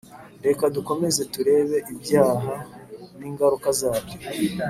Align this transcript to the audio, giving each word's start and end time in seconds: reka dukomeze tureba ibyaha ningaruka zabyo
reka 0.45 0.63
dukomeze 0.75 1.21
tureba 1.33 1.75
ibyaha 1.91 2.53
ningaruka 3.17 3.69
zabyo 3.79 4.17